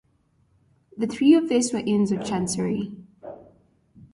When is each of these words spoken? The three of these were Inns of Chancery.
The 0.97 1.05
three 1.05 1.35
of 1.35 1.47
these 1.47 1.71
were 1.71 1.81
Inns 1.85 2.11
of 2.11 2.25
Chancery. 2.25 2.95